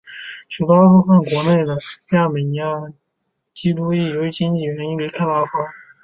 [0.49, 1.77] 许多阿富汗国内的
[2.17, 2.93] 亚美尼亚裔
[3.53, 5.67] 基督徒由于经济原因离开了阿富汗。